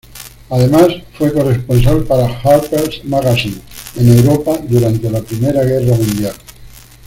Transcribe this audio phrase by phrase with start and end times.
[0.49, 3.61] Además, fue corresponsal para Harper`s Magazine
[3.97, 6.33] en Europa durante la Primera Guerra Mundial.